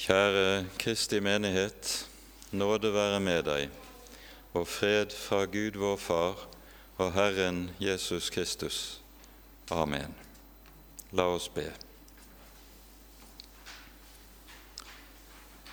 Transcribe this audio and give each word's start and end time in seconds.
Kjære 0.00 0.64
Kristi 0.78 1.18
menighet, 1.20 2.08
nåde 2.56 2.88
være 2.94 3.18
med 3.20 3.42
deg, 3.44 3.66
og 4.56 4.62
fred 4.64 5.12
fra 5.12 5.42
Gud 5.44 5.74
vår 5.76 5.98
Far 6.00 6.38
og 6.96 7.10
Herren 7.12 7.58
Jesus 7.76 8.30
Kristus. 8.32 8.78
Amen. 9.68 10.14
La 11.12 11.26
oss 11.28 11.50
be. 11.52 11.66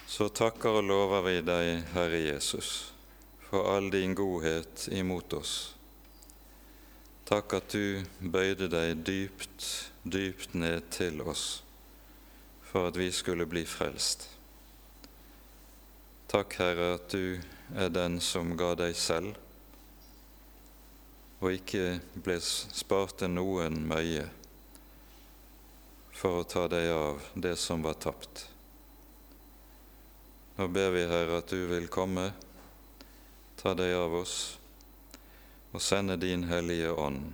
Så 0.07 0.27
takker 0.27 0.81
og 0.81 0.84
lover 0.89 1.23
vi 1.30 1.38
deg, 1.48 1.85
Herre 1.94 2.20
Jesus, 2.20 2.71
for 3.48 3.70
all 3.77 3.88
din 3.95 4.16
godhet 4.16 4.89
imot 4.91 5.38
oss. 5.39 5.53
Takk 7.31 7.55
at 7.62 7.71
du 7.71 8.03
bøyde 8.20 8.67
deg 8.75 9.07
dypt, 9.07 9.70
dypt 10.03 10.52
ned 10.52 10.84
til 10.91 11.23
oss 11.23 11.62
for 12.77 12.88
at 12.88 12.95
vi 12.95 13.12
skulle 13.12 13.45
bli 13.45 13.66
frelst. 13.66 14.27
Takk, 16.30 16.54
Herre, 16.59 16.91
at 16.94 17.09
du 17.09 17.40
er 17.73 17.88
den 17.90 18.20
som 18.22 18.52
ga 18.54 18.76
deg 18.77 18.91
selv, 18.94 19.31
og 21.41 21.55
ikke 21.55 21.95
ble 22.21 22.35
spart 22.45 23.16
til 23.18 23.32
noen 23.34 23.80
møye 23.90 24.27
for 26.20 26.44
å 26.44 26.45
ta 26.45 26.68
deg 26.70 26.91
av 26.94 27.26
det 27.34 27.55
som 27.58 27.82
var 27.82 27.98
tapt. 27.98 28.44
Nå 30.59 30.68
ber 30.70 30.94
vi, 30.94 31.07
Herre, 31.09 31.40
at 31.41 31.49
du 31.49 31.63
vil 31.71 31.90
komme, 31.90 32.27
ta 33.57 33.73
deg 33.73 33.96
av 33.98 34.20
oss 34.20 34.35
og 35.73 35.82
sende 35.82 36.20
din 36.21 36.46
Hellige 36.52 36.94
Ånd, 36.94 37.34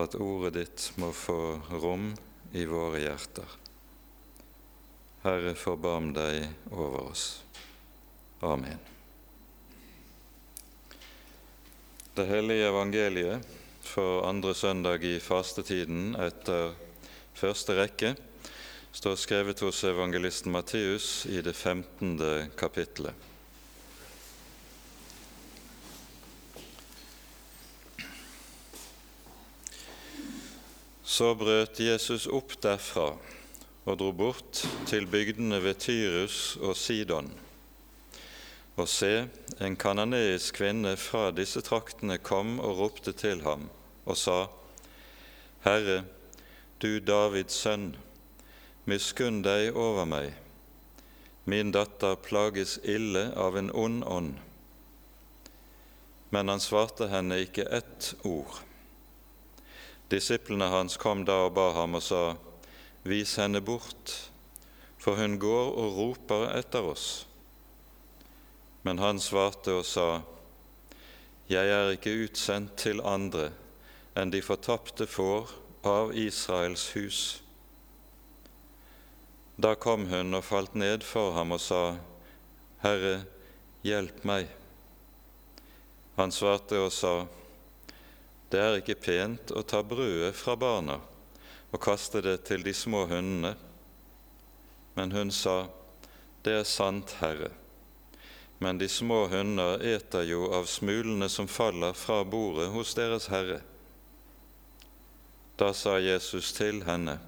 at 0.00 0.16
ordet 0.16 0.54
ditt 0.56 0.88
må 0.96 1.12
få 1.12 1.58
rom 1.84 2.08
i 2.56 2.64
våre 2.72 3.04
hjerter. 3.04 3.60
Herre, 5.24 5.54
forbarm 5.56 6.10
deg 6.12 6.42
over 6.68 7.06
oss. 7.08 7.42
Amen. 8.44 8.76
Det 12.12 12.26
hellige 12.28 12.66
evangeliet 12.68 13.46
for 13.80 14.26
andre 14.28 14.52
søndag 14.54 15.04
i 15.08 15.16
fastetiden 15.24 16.12
etter 16.20 16.74
første 17.32 17.72
rekke 17.78 18.10
står 18.92 19.16
skrevet 19.16 19.62
hos 19.64 19.80
evangelisten 19.88 20.52
Matteus 20.52 21.24
i 21.24 21.40
det 21.40 21.54
15. 21.56 22.50
kapittelet. 22.60 23.16
Så 31.00 31.32
brøt 31.32 31.80
Jesus 31.80 32.28
opp 32.28 32.58
derfra 32.60 33.14
og 33.84 33.98
dro 34.00 34.12
bort 34.12 34.64
til 34.88 35.06
bygdene 35.06 35.60
ved 35.62 35.74
Tyrus 35.74 36.56
og 36.56 36.76
Sidon. 36.76 37.32
Og 38.76 38.88
se, 38.88 39.28
en 39.60 39.76
kananeisk 39.76 40.56
kvinne 40.58 40.96
fra 40.96 41.28
disse 41.30 41.60
traktene 41.62 42.16
kom 42.18 42.56
og 42.58 42.78
ropte 42.78 43.12
til 43.12 43.42
ham 43.44 43.68
og 44.04 44.16
sa:" 44.16 44.46
Herre, 45.64 46.04
du 46.82 46.98
Davids 46.98 47.54
sønn, 47.54 47.94
miskunn 48.84 49.42
deg 49.44 49.76
over 49.76 50.04
meg. 50.04 50.34
Min 51.44 51.72
datter 51.72 52.16
plages 52.16 52.78
ille 52.84 53.30
av 53.36 53.56
en 53.56 53.70
ond 53.70 54.04
ånd. 54.04 54.34
Men 56.30 56.48
han 56.48 56.60
svarte 56.60 57.08
henne 57.08 57.38
ikke 57.40 57.68
ett 57.70 58.14
ord. 58.24 58.60
Disiplene 60.10 60.68
hans 60.68 60.96
kom 60.96 61.24
da 61.24 61.46
og 61.46 61.54
ba 61.54 61.70
ham 61.72 61.94
og 61.94 62.02
sa:" 62.02 62.36
Vis 63.04 63.36
henne 63.36 63.60
bort, 63.60 64.30
for 64.96 65.20
hun 65.20 65.36
går 65.36 65.74
og 65.76 65.96
roper 65.98 66.46
etter 66.56 66.86
oss. 66.88 67.26
Men 68.84 69.00
han 69.02 69.20
svarte 69.20 69.74
og 69.76 69.84
sa, 69.84 70.22
Jeg 71.48 71.68
er 71.68 71.92
ikke 71.92 72.16
utsendt 72.24 72.78
til 72.80 73.04
andre 73.04 73.50
enn 74.16 74.32
de 74.32 74.40
fortapte 74.40 75.04
får 75.04 75.52
av 75.84 76.14
Israels 76.16 76.86
hus. 76.96 77.20
Da 79.60 79.74
kom 79.76 80.08
hun 80.08 80.32
og 80.34 80.46
falt 80.48 80.74
ned 80.74 81.04
for 81.04 81.36
ham 81.36 81.52
og 81.52 81.60
sa, 81.60 81.96
Herre, 82.80 83.26
hjelp 83.84 84.24
meg. 84.24 84.48
Han 86.16 86.32
svarte 86.32 86.80
og 86.80 86.92
sa, 86.94 87.26
Det 88.48 88.60
er 88.60 88.78
ikke 88.80 88.96
pent 88.96 89.52
å 89.52 89.60
ta 89.60 89.82
brødet 89.84 90.32
fra 90.38 90.56
barna 90.56 91.02
og 91.74 91.80
kaste 91.82 92.22
det 92.22 92.44
til 92.46 92.62
de 92.62 92.74
små 92.74 93.02
hundene. 93.10 93.56
Men 94.94 95.12
hun 95.12 95.30
sa, 95.34 95.66
Det 96.44 96.52
er 96.52 96.66
sant, 96.68 97.16
Herre, 97.20 97.48
men 98.58 98.78
de 98.78 98.88
små 98.88 99.26
hunder 99.32 99.80
eter 99.82 100.26
jo 100.28 100.50
av 100.52 100.68
smulene 100.68 101.28
som 101.28 101.48
faller 101.48 101.96
fra 101.96 102.22
bordet 102.24 102.68
hos 102.70 102.92
deres 102.94 103.26
Herre. 103.32 103.62
Da 105.58 105.72
sa 105.72 105.96
Jesus 105.98 106.52
til 106.52 106.82
henne, 106.84 107.18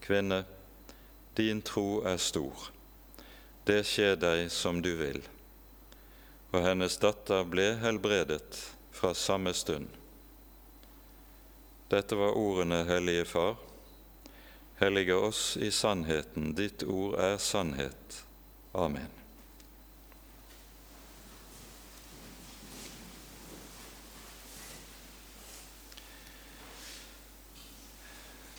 Kvinne, 0.00 0.44
din 1.36 1.62
tro 1.62 2.02
er 2.08 2.16
stor. 2.16 2.70
Det 3.68 3.82
skjer 3.86 4.16
deg 4.16 4.48
som 4.50 4.80
du 4.82 4.94
vil. 4.98 5.22
Og 6.52 6.64
hennes 6.64 6.96
datter 6.98 7.44
ble 7.46 7.74
helbredet 7.84 8.64
fra 8.92 9.12
samme 9.14 9.54
stund. 9.54 10.01
Dette 11.92 12.16
var 12.16 12.32
ordene, 12.38 12.84
Hellige 12.88 13.24
Far. 13.24 13.56
Hellige 14.78 15.14
oss 15.14 15.56
i 15.56 15.70
sannheten. 15.70 16.54
Ditt 16.56 16.82
ord 16.88 17.18
er 17.20 17.36
sannhet. 17.36 18.22
Amen. 18.72 19.10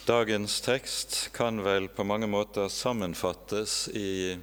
Dagens 0.06 0.60
tekst 0.62 1.32
kan 1.34 1.64
vel 1.66 1.90
på 1.90 2.06
mange 2.06 2.30
måter 2.30 2.70
sammenfattes 2.70 3.88
i 3.98 4.38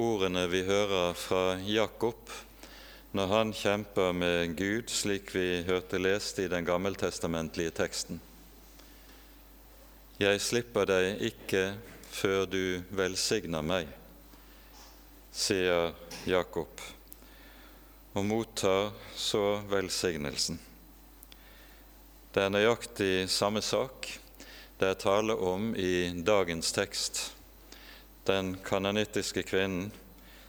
ordene 0.00 0.46
vi 0.48 0.64
hører 0.64 1.12
fra 1.12 1.58
Jakob 1.60 2.32
når 3.14 3.30
han 3.30 3.52
kjemper 3.54 4.12
med 4.12 4.56
Gud, 4.58 4.90
slik 4.90 5.30
vi 5.36 5.62
hørte 5.66 6.00
lest 6.02 6.38
i 6.42 6.48
den 6.50 6.66
gammeltestamentlige 6.66 7.70
teksten. 7.78 8.18
Jeg 10.18 10.42
slipper 10.42 10.88
deg 10.90 11.22
ikke 11.30 11.62
før 12.14 12.44
du 12.50 12.82
velsigner 12.94 13.62
meg, 13.62 13.86
sier 15.30 15.94
Jakob, 16.26 16.82
og 18.14 18.26
mottar 18.26 18.90
så 19.14 19.60
velsignelsen. 19.70 20.58
Det 22.34 22.42
er 22.42 22.54
nøyaktig 22.54 23.30
samme 23.30 23.62
sak 23.62 24.10
det 24.74 24.88
er 24.90 24.96
tale 24.98 25.34
om 25.38 25.68
i 25.78 26.10
dagens 26.26 26.72
tekst. 26.74 27.20
Den 28.26 28.56
kanonittiske 28.66 29.44
kvinnen 29.46 29.92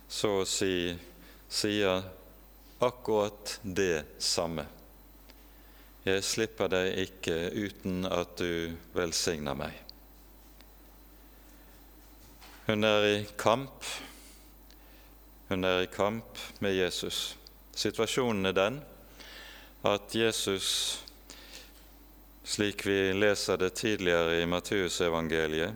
så 0.10 0.32
å 0.42 0.48
si 0.50 0.96
sier 1.46 2.02
akkurat 2.86 3.60
det 3.62 4.06
samme. 4.22 4.66
Jeg 6.06 6.22
slipper 6.22 6.70
deg 6.70 7.00
ikke 7.02 7.36
uten 7.56 8.06
at 8.06 8.36
du 8.38 8.76
velsigner 8.94 9.58
meg. 9.58 9.74
Hun 12.68 12.86
er 12.86 13.08
i 13.10 13.16
kamp. 13.38 13.86
Hun 15.50 15.66
er 15.66 15.84
i 15.84 15.90
kamp 15.90 16.38
med 16.62 16.78
Jesus. 16.78 17.36
Situasjonen 17.76 18.50
er 18.50 18.56
den 18.58 18.78
at 19.86 20.16
Jesus, 20.18 20.68
slik 22.44 22.86
vi 22.88 23.14
leser 23.14 23.60
det 23.62 23.76
tidligere 23.78 24.40
i 24.42 24.48
Matteusevangeliet, 24.50 25.76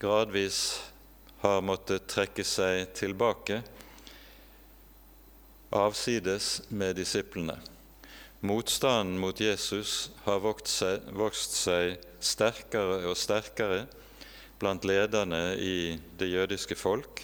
gradvis 0.00 0.60
har 1.42 1.64
måttet 1.64 2.08
trekke 2.08 2.44
seg 2.48 2.94
tilbake 2.96 3.60
avsides 5.76 6.62
med 6.68 6.96
disiplene. 6.96 7.58
Motstanden 8.46 9.18
mot 9.18 9.40
Jesus 9.40 10.10
har 10.24 10.42
vokst 10.44 10.72
seg, 10.80 11.06
vokst 11.16 11.56
seg 11.56 11.96
sterkere 12.20 13.02
og 13.08 13.16
sterkere 13.18 13.86
blant 14.60 14.84
lederne 14.88 15.56
i 15.60 15.96
det 16.18 16.28
jødiske 16.30 16.76
folk, 16.78 17.22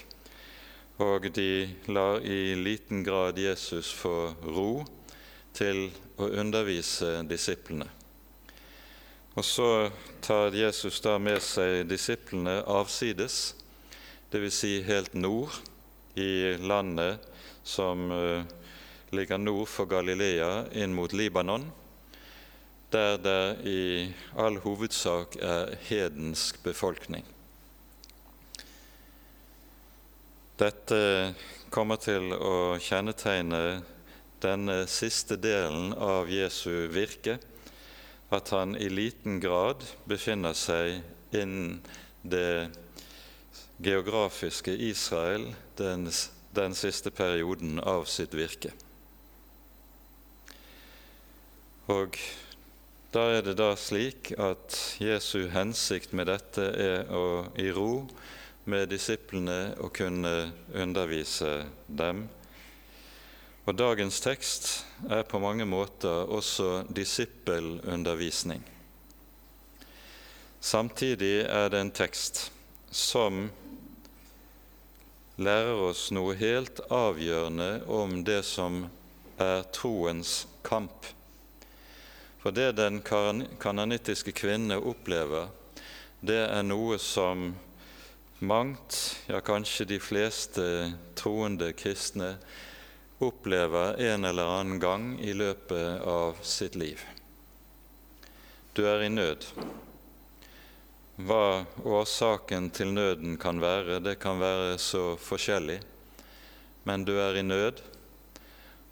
og 1.00 1.28
de 1.34 1.69
lar 1.88 2.20
i 2.25 2.54
liten 2.58 3.04
grad 3.04 3.38
Jesus 3.40 3.93
få 3.96 4.32
ro 4.44 4.84
til 5.56 5.88
å 6.20 6.28
undervise 6.28 7.20
disiplene. 7.28 7.88
Og 9.32 9.44
så 9.44 9.69
tar 10.20 10.52
Jesus 10.52 11.00
da 11.00 11.16
med 11.20 11.40
seg 11.44 11.87
disiplene 11.88 12.60
avsides, 12.69 13.54
dvs. 14.32 14.58
Si 14.58 14.72
helt 14.84 15.14
nord 15.16 15.56
i 16.20 16.56
landet 16.60 17.31
som 17.64 18.11
eh, 18.12 18.44
ligger 19.12 19.38
nord 19.38 19.69
for 19.69 19.87
Galilea, 19.87 20.67
inn 20.73 20.94
mot 20.94 21.12
Libanon, 21.12 21.69
der 22.93 23.17
det 23.23 23.44
i 23.69 23.82
all 24.37 24.59
hovedsak 24.64 25.37
er 25.41 25.76
hedensk 25.88 26.61
befolkning. 26.64 27.25
Dette 30.61 31.32
kommer 31.73 31.97
til 31.97 32.35
å 32.37 32.76
kjennetegne 32.82 33.82
denne 34.43 34.82
siste 34.91 35.38
delen 35.41 35.94
av 35.94 36.31
Jesu 36.31 36.88
virke, 36.93 37.38
at 38.32 38.53
han 38.53 38.76
i 38.76 38.88
liten 38.93 39.41
grad 39.41 39.85
befinner 40.09 40.56
seg 40.56 41.00
innen 41.37 41.81
det 42.23 42.69
geografiske 43.82 44.73
Israel 44.73 45.49
den, 45.76 46.06
den 46.56 46.76
siste 46.78 47.10
perioden 47.10 47.81
av 47.81 48.04
sitt 48.10 48.34
virke. 48.37 48.72
Og 51.93 52.19
da 53.12 53.25
er 53.37 53.43
det 53.44 53.56
da 53.60 53.72
slik 53.76 54.32
at 54.40 54.76
Jesu 55.02 55.49
hensikt 55.52 56.14
med 56.16 56.31
dette 56.32 56.69
er 56.70 57.10
å 57.12 57.49
i 57.60 57.69
ro 57.75 58.06
med 58.64 58.93
disiplene 58.93 59.75
å 59.82 59.90
kunne 59.93 60.52
undervise 60.72 61.64
dem 61.88 62.28
og 63.62 63.76
dagens 63.78 64.16
tekst 64.19 64.64
er 65.06 65.22
på 65.22 65.38
mange 65.38 65.62
måter 65.64 66.26
også 66.34 66.82
disippelundervisning. 66.90 68.62
Samtidig 70.60 71.44
er 71.46 71.69
det 71.70 71.78
en 71.78 71.93
tekst 71.94 72.49
som 72.90 73.44
lærer 75.40 75.81
oss 75.88 76.11
noe 76.12 76.34
helt 76.37 76.81
avgjørende 76.93 77.84
om 77.88 78.20
det 78.26 78.43
som 78.44 78.84
er 79.40 79.64
troens 79.73 80.43
kamp. 80.67 81.08
For 82.43 82.55
det 82.55 82.75
den 82.76 83.00
kananittiske 83.02 84.34
kvinne 84.34 84.76
opplever, 84.79 85.49
det 86.20 86.40
er 86.49 86.64
noe 86.67 86.99
som 87.02 87.52
mangt, 88.43 88.99
ja 89.31 89.40
kanskje 89.40 89.87
de 89.94 89.99
fleste 90.02 90.64
troende 91.19 91.70
kristne, 91.78 92.35
opplever 93.23 94.00
en 94.02 94.26
eller 94.26 94.50
annen 94.58 94.82
gang 94.82 95.14
i 95.23 95.32
løpet 95.35 96.02
av 96.02 96.43
sitt 96.43 96.75
liv. 96.75 96.99
Du 98.75 98.82
er 98.88 99.05
i 99.06 99.11
nød. 99.12 99.46
Hva 101.20 101.67
årsaken 101.85 102.70
til 102.73 102.94
nøden 102.97 103.37
kan 103.37 103.61
være, 103.61 103.99
det 104.00 104.14
kan 104.23 104.41
være 104.41 104.79
så 104.81 105.12
forskjellig, 105.20 105.82
men 106.88 107.05
du 107.05 107.12
er 107.20 107.37
i 107.37 107.43
nød 107.44 107.82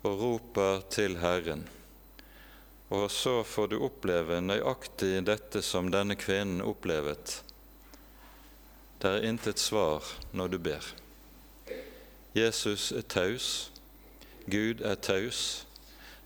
og 0.05 0.21
roper 0.21 0.83
til 0.93 1.17
Herren. 1.23 1.65
Og 2.93 3.09
så 3.11 3.41
får 3.47 3.73
du 3.73 3.79
oppleve 3.87 4.43
nøyaktig 4.45 5.25
dette 5.25 5.65
som 5.65 5.89
denne 5.89 6.19
kvinnen 6.21 6.61
opplevet. 6.61 7.39
Det 9.01 9.17
er 9.17 9.29
intet 9.33 9.59
svar 9.63 10.05
når 10.37 10.53
du 10.53 10.59
ber. 10.61 10.93
Jesus 12.37 12.91
er 12.93 13.09
taus, 13.09 13.71
Gud 14.45 14.85
er 14.85 15.01
taus. 15.01 15.65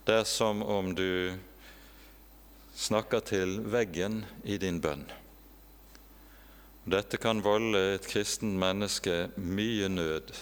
Det 0.05 0.23
er 0.25 0.27
som 0.27 0.63
om 0.63 0.91
du 0.99 1.39
snakker 2.75 3.23
til 3.23 3.61
veggen 3.71 4.25
i 4.43 4.59
din 4.59 4.83
bønn. 4.83 5.07
Dette 6.85 7.17
kan 7.17 7.41
volde 7.41 7.81
et 7.95 8.07
kristen 8.09 8.59
menneske 8.61 9.29
mye 9.37 9.89
nød 9.89 10.35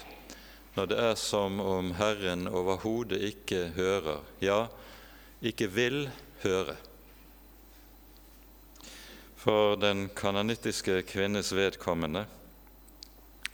når 0.74 0.88
det 0.88 0.98
er 1.04 1.14
som 1.20 1.60
om 1.60 1.90
Herren 1.98 2.46
overhodet 2.48 3.20
ikke 3.28 3.66
hører, 3.76 4.22
ja, 4.40 4.66
ikke 5.44 5.68
vil 5.68 6.06
høre. 6.42 6.76
For 9.36 9.76
den 9.76 10.06
kanonittiske 10.16 11.02
kvinnes 11.10 11.52
vedkommende 11.54 12.24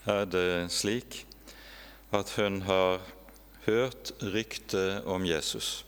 er 0.07 0.29
det 0.31 0.71
slik 0.73 1.25
at 2.15 2.31
hun 2.39 2.63
har 2.69 3.01
hørt 3.67 4.13
ryktet 4.23 5.05
om 5.05 5.27
Jesus. 5.27 5.85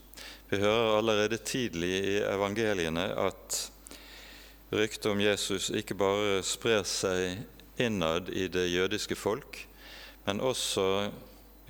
Vi 0.51 0.59
hører 0.59 0.99
allerede 0.99 1.39
tidlig 1.39 1.93
i 2.11 2.17
evangeliene 2.27 3.07
at 3.15 3.61
ryktet 4.71 5.07
om 5.11 5.21
Jesus 5.21 5.71
ikke 5.75 5.97
bare 5.99 6.43
sprer 6.47 6.85
seg 6.87 7.43
innad 7.81 8.29
i 8.31 8.47
det 8.49 8.69
jødiske 8.71 9.17
folk, 9.19 9.65
men 10.27 10.41
også 10.41 11.11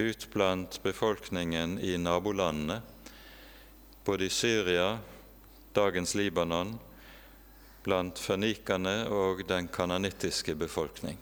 ut 0.00 0.26
blant 0.32 0.80
befolkningen 0.82 1.78
i 1.80 1.96
nabolandene, 2.00 2.80
både 4.04 4.26
i 4.26 4.32
Syria, 4.32 4.98
dagens 5.72 6.14
Libanon, 6.14 6.78
blant 7.84 8.20
fønikerne 8.20 9.08
og 9.08 9.44
den 9.48 9.68
kanonittiske 9.72 10.54
befolkning. 10.54 11.18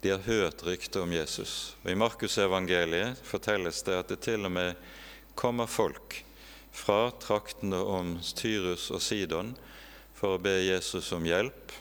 De 0.00 0.10
har 0.10 0.24
hørt 0.24 0.64
ryktet 0.64 0.96
om 1.00 1.12
Jesus. 1.12 1.76
Og 1.84 1.90
I 1.92 1.96
Markusevangeliet 1.96 3.20
fortelles 3.24 3.82
det 3.84 3.98
at 4.00 4.12
det 4.12 4.20
til 4.24 4.48
og 4.48 4.52
med 4.52 4.76
kommer 5.36 5.68
folk 5.68 6.22
fra 6.72 7.10
traktene 7.20 7.76
om 7.76 8.14
Tyrus 8.36 8.88
og 8.92 9.02
Sidon 9.04 9.52
for 10.20 10.36
å 10.36 10.42
be 10.42 10.58
Jesus 10.60 11.06
om 11.16 11.24
hjelp, 11.24 11.72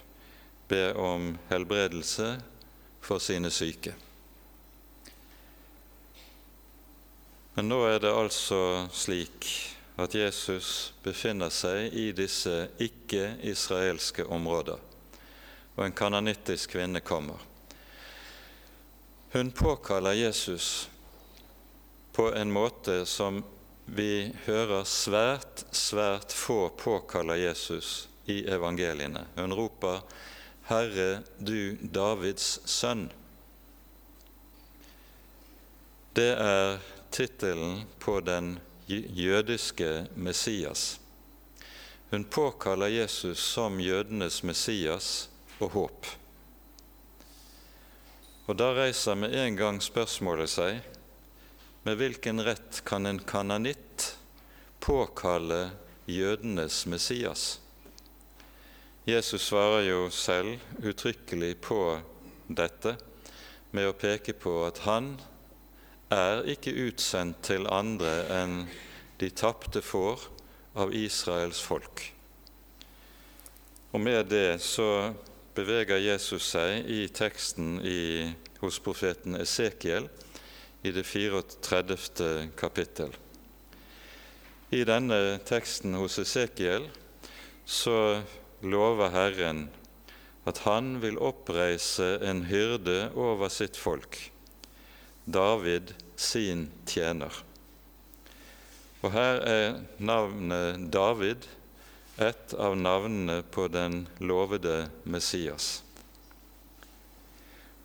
be 0.72 0.94
om 0.96 1.34
helbredelse 1.50 2.38
for 3.04 3.20
sine 3.20 3.52
syke. 3.52 3.92
Men 7.58 7.68
nå 7.68 7.82
er 7.90 8.00
det 8.00 8.14
altså 8.16 8.88
slik 8.96 9.50
at 10.00 10.16
Jesus 10.16 10.94
befinner 11.04 11.52
seg 11.52 11.92
i 11.92 12.14
disse 12.16 12.70
ikke-israelske 12.80 14.24
områder, 14.32 14.80
og 15.76 15.82
en 15.84 15.98
kanonittisk 16.00 16.78
kvinne 16.78 17.04
kommer. 17.04 17.42
Hun 19.34 19.52
påkaller 19.52 20.16
Jesus 20.16 20.88
på 22.16 22.32
en 22.32 22.56
måte 22.56 23.02
som 23.06 23.44
vi 23.86 24.32
hører 24.46 24.88
svært, 24.88 25.66
svært 25.76 26.32
få 26.32 26.70
påkaller 26.80 27.44
Jesus 27.44 28.09
i 28.30 28.44
evangeliene. 28.48 29.26
Hun 29.36 29.54
roper 29.54 30.02
'Herre, 30.70 31.24
du 31.40 31.78
Davids 31.82 32.60
sønn'. 32.66 33.10
Det 36.14 36.34
er 36.38 36.80
tittelen 37.12 37.86
på 38.00 38.20
den 38.20 38.60
jødiske 38.88 40.08
Messias. 40.16 41.00
Hun 42.10 42.24
påkaller 42.24 42.88
Jesus 42.88 43.40
som 43.40 43.80
jødenes 43.80 44.44
Messias 44.44 45.30
og 45.60 45.70
håp. 45.72 46.06
Og 48.50 48.58
Da 48.58 48.74
reiser 48.74 49.16
med 49.16 49.36
en 49.36 49.56
gang 49.56 49.82
spørsmålet 49.82 50.50
seg 50.50 50.80
med 51.86 52.00
hvilken 52.00 52.42
rett 52.42 52.82
kan 52.86 53.06
en 53.06 53.20
kananitt 53.20 54.16
påkalle 54.82 55.70
jødenes 56.10 56.86
Messias? 56.90 57.60
Jesus 59.10 59.42
svarer 59.42 59.88
jo 59.88 60.10
selv 60.14 60.60
uttrykkelig 60.86 61.56
på 61.66 61.80
dette 62.46 62.92
med 63.74 63.88
å 63.90 63.96
peke 63.98 64.36
på 64.38 64.52
at 64.68 64.84
han 64.86 65.16
er 66.14 66.44
ikke 66.54 66.76
utsendt 66.84 67.40
til 67.48 67.66
andre 67.74 68.12
enn 68.36 68.54
de 69.18 69.30
tapte 69.34 69.82
får 69.82 70.28
av 70.84 70.94
Israels 70.94 71.62
folk. 71.64 72.04
Og 73.98 74.04
med 74.04 74.30
det 74.30 74.60
så 74.62 75.10
beveger 75.58 76.04
Jesus 76.04 76.52
seg 76.54 76.86
i 76.86 77.08
teksten 77.10 77.80
i, 77.82 78.30
hos 78.62 78.78
profeten 78.84 79.40
Esekiel 79.40 80.06
i 80.86 80.94
det 80.94 81.08
34. 81.08 82.52
kapittel. 82.60 83.16
I 84.70 84.84
denne 84.86 85.40
teksten 85.50 85.98
hos 85.98 86.20
Esekiel 86.22 86.86
så 87.66 87.98
lover 88.62 89.12
Herren 89.14 89.68
at 90.50 90.64
han 90.66 90.98
vil 91.04 91.20
oppreise 91.22 92.18
en 92.26 92.46
hyrde 92.50 93.12
over 93.16 93.52
sitt 93.54 93.78
folk, 93.78 94.18
David 95.26 95.94
sin 96.20 96.70
tjener. 96.90 97.34
Og 99.00 99.14
her 99.14 99.40
er 99.48 99.78
navnet 100.02 100.90
David 100.92 101.48
et 102.20 102.56
av 102.60 102.76
navnene 102.76 103.40
på 103.48 103.70
den 103.72 104.02
lovede 104.20 104.90
Messias. 105.08 105.80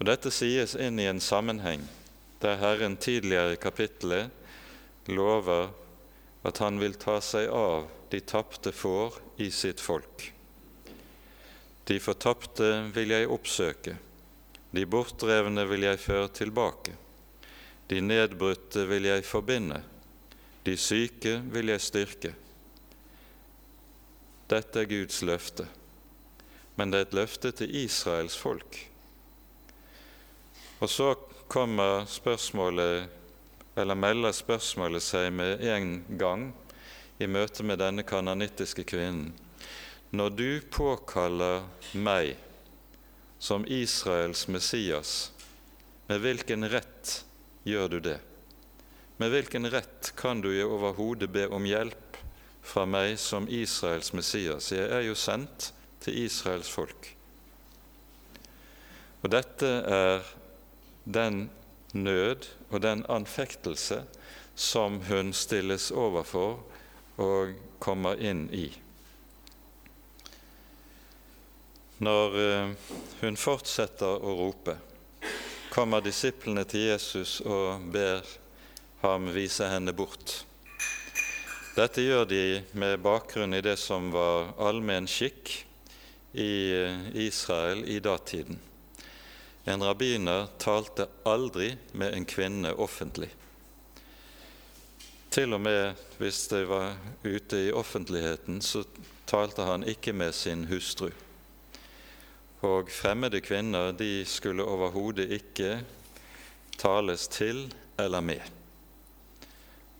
Og 0.01 0.09
Dette 0.11 0.33
sies 0.35 0.75
inn 0.75 0.99
i 0.99 1.07
en 1.07 1.23
sammenheng 1.23 1.85
der 2.43 2.59
Herren 2.59 2.97
tidligere 2.99 3.55
i 3.55 3.61
kapittelet 3.63 5.07
lover 5.07 5.71
at 6.45 6.59
han 6.61 6.81
vil 6.83 6.99
ta 6.99 7.21
seg 7.25 7.49
av 7.49 7.87
de 8.11 8.21
tapte 8.21 8.75
får 8.75 9.21
i 9.41 9.51
sitt 9.55 9.81
folk. 9.81 10.34
De 11.85 11.99
fortapte 12.01 12.69
vil 12.95 13.13
jeg 13.13 13.29
oppsøke, 13.29 13.97
de 14.73 14.85
bortdrevne 14.89 15.67
vil 15.69 15.85
jeg 15.85 16.01
føre 16.01 16.31
tilbake, 16.33 16.95
de 17.91 18.01
nedbrutte 18.01 18.87
vil 18.89 19.11
jeg 19.11 19.27
forbinde, 19.29 19.83
de 20.65 20.77
syke 20.81 21.37
vil 21.53 21.69
jeg 21.75 21.85
styrke. 21.85 22.33
Dette 24.49 24.81
er 24.81 24.89
Guds 24.89 25.21
løfte, 25.25 25.69
men 26.77 26.91
det 26.91 26.99
er 26.99 27.07
et 27.09 27.17
løfte 27.21 27.53
til 27.53 27.77
Israels 27.85 28.37
folk. 28.37 28.81
Og 30.81 30.89
så 30.91 31.13
kommer 31.49 32.09
spørsmålet, 32.09 33.09
eller 33.77 33.95
melder 33.99 34.33
spørsmålet 34.33 35.05
seg 35.05 35.31
med 35.33 35.61
en 35.69 35.97
gang 36.19 36.49
i 37.21 37.29
møte 37.29 37.63
med 37.63 37.79
denne 37.79 38.05
kananittiske 38.07 38.85
kvinnen. 38.89 39.35
Når 40.15 40.31
du 40.31 40.61
påkaller 40.71 41.65
meg 41.99 42.37
som 43.43 43.65
Israels 43.67 44.45
Messias, 44.47 45.33
med 46.07 46.21
hvilken 46.23 46.69
rett 46.71 47.15
gjør 47.67 47.89
du 47.89 47.97
det? 48.05 48.19
Med 49.19 49.33
hvilken 49.35 49.67
rett 49.75 50.13
kan 50.15 50.39
du 50.45 50.53
overhodet 50.63 51.33
be 51.35 51.49
om 51.51 51.67
hjelp 51.67 52.21
fra 52.63 52.85
meg 52.87 53.17
som 53.19 53.49
Israels 53.51 54.13
Messias? 54.15 54.71
Jeg 54.71 54.87
er 54.87 55.03
jo 55.09 55.17
sendt 55.19 55.73
til 56.05 56.21
Israels 56.23 56.71
folk. 56.71 57.11
Og 59.25 59.33
dette 59.35 59.73
er 59.99 60.31
den 61.11 61.49
nød 61.91 62.47
og 62.71 62.87
den 62.87 63.03
anfektelse 63.11 64.05
som 64.55 65.03
hun 65.11 65.35
stilles 65.35 65.91
overfor 65.91 66.61
og 67.19 67.59
kommer 67.83 68.21
inn 68.23 68.47
i. 68.55 68.69
Når 72.03 72.39
eh, 72.43 72.71
hun 73.21 73.37
fortsetter 73.39 74.19
å 74.19 74.33
rope, 74.41 74.75
kommer 75.71 76.03
disiplene 76.03 76.65
til 76.67 76.89
Jesus 76.89 77.39
og 77.47 77.87
ber 77.95 78.27
ham 79.05 79.29
vise 79.35 79.69
henne 79.71 79.95
bort. 79.95 80.41
Dette 81.75 82.03
gjør 82.03 82.27
de 82.31 82.43
med 82.79 83.01
bakgrunn 83.03 83.55
i 83.55 83.63
det 83.63 83.77
som 83.83 84.13
var 84.15 84.53
allmenn 84.63 85.07
skikk 85.11 85.55
i 86.35 86.55
eh, 86.75 87.09
Israel 87.27 87.85
i 87.87 88.01
datiden. 88.03 88.59
En 89.65 89.83
rabbiner 89.83 90.49
talte 90.59 91.07
aldri 91.25 91.73
med 91.93 92.15
en 92.15 92.27
kvinne 92.29 92.75
offentlig. 92.75 93.31
Til 95.35 95.55
og 95.57 95.63
med 95.63 96.03
hvis 96.19 96.45
de 96.51 96.63
var 96.69 96.99
ute 97.25 97.59
i 97.69 97.73
offentligheten, 97.75 98.61
så 98.63 98.85
talte 99.27 99.67
han 99.67 99.87
ikke 99.89 100.13
med 100.13 100.35
sin 100.35 100.67
hustru. 100.71 101.11
Og 102.65 102.89
fremmede 102.89 103.43
kvinner 103.45 103.93
de 103.93 104.25
skulle 104.25 104.65
overhodet 104.65 105.27
ikke 105.37 105.83
tales 106.81 107.27
til 107.29 107.67
eller 108.01 108.25
med. 108.25 108.41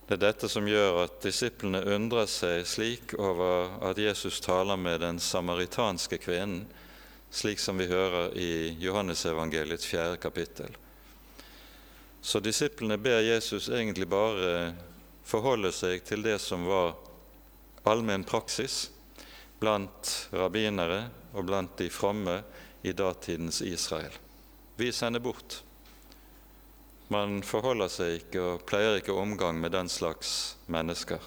Det 0.07 0.17
er 0.17 0.23
dette 0.23 0.49
som 0.53 0.67
gjør 0.69 1.03
at 1.03 1.19
disiplene 1.25 1.83
undrer 1.97 2.29
seg 2.29 2.65
slik 2.69 3.15
over 3.21 3.75
at 3.89 4.01
Jesus 4.01 4.41
taler 4.45 4.81
med 4.81 5.01
den 5.05 5.21
samaritanske 5.21 6.19
kvinnen, 6.21 6.65
slik 7.35 7.61
som 7.61 7.81
vi 7.81 7.89
hører 7.91 8.33
i 8.37 8.77
Johannesevangeliets 8.81 9.89
fjerde 9.89 10.21
kapittel. 10.23 10.73
Så 12.25 12.41
disiplene 12.41 12.97
ber 12.97 13.25
Jesus 13.25 13.69
egentlig 13.69 14.09
bare 14.09 14.73
forholde 15.25 15.73
seg 15.73 16.05
til 16.09 16.25
det 16.25 16.39
som 16.41 16.65
var 16.69 16.95
allmenn 17.85 18.25
praksis 18.25 18.87
blant 19.65 20.13
rabbinere 20.37 21.07
og 21.33 21.49
blant 21.49 21.79
de 21.81 21.89
fromme 21.91 22.43
i 22.85 22.93
datidens 22.93 23.63
Israel. 23.65 24.13
Vis 24.77 25.01
henne 25.01 25.23
bort. 25.25 25.63
Man 27.09 27.41
forholder 27.47 27.89
seg 27.89 28.19
ikke 28.21 28.45
og 28.45 28.65
pleier 28.69 29.01
ikke 29.01 29.17
omgang 29.17 29.57
med 29.61 29.73
den 29.73 29.89
slags 29.89 30.55
mennesker. 30.69 31.21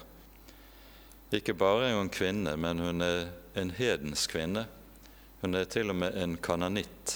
Ikke 1.34 1.56
bare 1.58 1.90
er 1.90 1.98
hun 1.98 2.10
kvinne, 2.12 2.54
men 2.56 2.80
hun 2.80 3.04
er 3.04 3.28
en 3.58 3.74
hedensk 3.74 4.36
kvinne 4.36 4.68
hun 5.40 5.54
er 5.54 5.68
til 5.70 5.92
og 5.92 5.98
med 5.98 6.16
en 6.18 6.34
kananitt. 6.42 7.14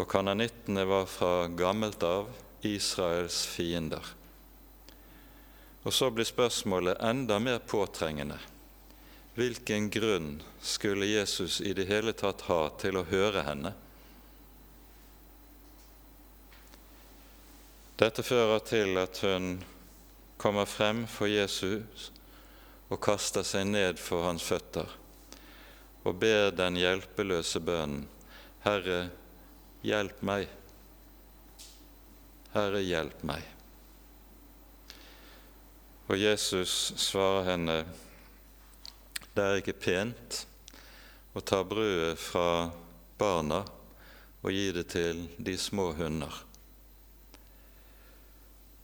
Og 0.00 0.08
kananittene 0.10 0.86
var 0.88 1.04
fra 1.10 1.46
gammelt 1.52 2.02
av 2.06 2.30
Israels 2.64 3.44
fiender. 3.46 4.00
Og 5.84 5.92
så 5.92 6.08
blir 6.10 6.24
spørsmålet 6.24 7.00
enda 7.04 7.38
mer 7.38 7.58
påtrengende. 7.58 8.38
Hvilken 9.34 9.90
grunn 9.90 10.42
skulle 10.62 11.06
Jesus 11.10 11.60
i 11.60 11.74
det 11.76 11.88
hele 11.90 12.14
tatt 12.16 12.46
ha 12.48 12.68
til 12.80 12.96
å 13.00 13.06
høre 13.08 13.44
henne? 13.44 13.74
Dette 18.00 18.24
fører 18.26 18.64
til 18.66 18.98
at 18.98 19.20
hun 19.22 19.56
kommer 20.40 20.66
frem 20.66 21.04
for 21.10 21.30
Jesus 21.30 22.10
og 22.88 23.00
kaster 23.04 23.46
seg 23.46 23.68
ned 23.70 24.00
for 24.02 24.26
hans 24.26 24.44
føtter 24.44 24.88
og 26.04 26.18
ber 26.20 26.52
den 26.52 26.76
hjelpeløse 26.78 27.62
bønnen 27.64 28.04
Herre, 28.64 29.10
hjelp 29.84 30.22
meg. 30.24 30.48
Herre, 32.54 32.80
hjelp 32.80 33.24
meg. 33.28 33.53
Og 36.06 36.18
Jesus 36.20 36.92
svarer 37.00 37.46
henne, 37.48 37.76
det 39.34 39.44
er 39.44 39.60
ikke 39.60 39.76
pent 39.86 40.42
å 41.32 41.40
ta 41.40 41.62
brødet 41.66 42.18
fra 42.20 42.70
barna 43.18 43.62
og 44.44 44.52
gi 44.52 44.66
det 44.76 44.84
til 44.92 45.22
de 45.40 45.54
små 45.58 45.88
hunder. 45.96 46.42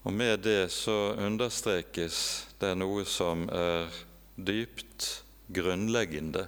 Og 0.02 0.16
med 0.16 0.40
det 0.46 0.70
så 0.72 1.12
understrekes 1.20 2.22
det 2.62 2.72
noe 2.80 3.04
som 3.04 3.44
er 3.52 3.92
dypt 4.40 5.10
grunnleggende 5.52 6.46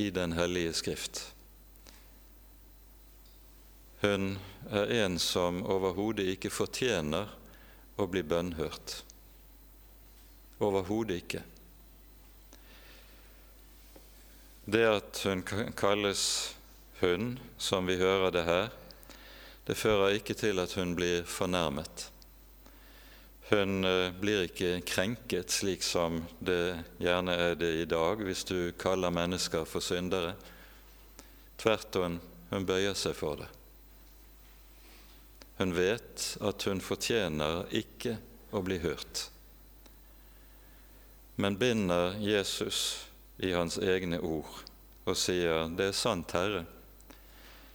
i 0.00 0.08
Den 0.10 0.32
hellige 0.32 0.72
skrift. 0.72 1.20
Hun 4.00 4.38
er 4.72 4.88
en 5.04 5.18
som 5.20 5.60
overhodet 5.68 6.32
ikke 6.32 6.50
fortjener 6.50 7.28
å 8.00 8.08
bli 8.08 8.24
bønnhørt. 8.24 9.02
Overhodet 10.62 11.22
ikke. 11.24 11.42
Det 14.64 14.84
at 14.86 15.22
hun 15.26 15.42
kalles 15.74 16.24
hun, 17.00 17.34
som 17.58 17.86
vi 17.90 17.98
hører 17.98 18.30
det 18.30 18.44
her, 18.46 18.68
det 19.66 19.78
fører 19.78 20.14
ikke 20.16 20.34
til 20.38 20.62
at 20.62 20.74
hun 20.78 20.94
blir 20.94 21.26
fornærmet. 21.26 22.08
Hun 23.50 23.84
eh, 23.84 24.14
blir 24.14 24.46
ikke 24.46 24.80
krenket 24.86 25.52
slik 25.52 25.82
som 25.84 26.22
det 26.40 26.78
gjerne 27.02 27.34
er 27.36 27.58
det 27.58 27.72
i 27.82 27.88
dag 27.90 28.22
hvis 28.22 28.46
du 28.48 28.72
kaller 28.78 29.12
mennesker 29.12 29.66
for 29.68 29.84
syndere. 29.84 30.32
Tvert 31.58 31.98
om, 32.00 32.16
hun 32.50 32.66
bøyer 32.66 32.94
seg 32.98 33.18
for 33.18 33.42
det. 33.42 33.50
Hun 35.58 35.74
vet 35.76 36.24
at 36.40 36.64
hun 36.66 36.80
fortjener 36.82 37.66
ikke 37.76 38.16
å 38.56 38.62
bli 38.64 38.80
hørt, 38.82 39.28
men 41.42 41.56
binder 41.58 42.14
Jesus 42.20 43.06
i 43.36 43.50
hans 43.52 43.78
egne 43.78 44.20
ord 44.22 44.60
og 45.04 45.16
sier, 45.18 45.66
'Det 45.66 45.88
er 45.88 45.92
sant, 45.92 46.30
Herre', 46.30 46.66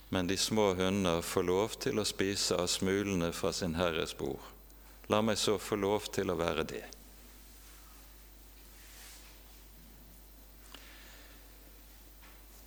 men 0.10 0.28
de 0.28 0.38
små 0.38 0.74
hunder 0.74 1.22
får 1.22 1.44
lov 1.44 1.76
til 1.76 2.00
å 2.00 2.06
spise 2.08 2.56
av 2.56 2.68
smulene 2.72 3.34
fra 3.34 3.52
sin 3.52 3.76
herres 3.76 4.14
bord. 4.14 4.40
La 5.10 5.20
meg 5.22 5.38
så 5.38 5.58
få 5.60 5.76
lov 5.76 6.08
til 6.16 6.32
å 6.32 6.38
være 6.40 6.64
det. 6.64 6.86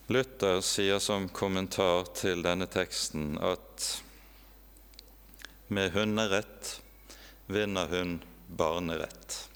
Luther 0.06 0.60
sier 0.60 0.98
som 0.98 1.28
kommentar 1.28 2.12
til 2.12 2.42
denne 2.42 2.66
teksten 2.66 3.38
at 3.38 4.02
med 5.68 5.92
hunderett 5.96 6.80
vinner 7.46 7.88
hun 7.88 8.18
barnerett. 8.48 9.49